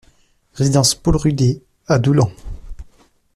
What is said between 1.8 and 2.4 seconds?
à Doullens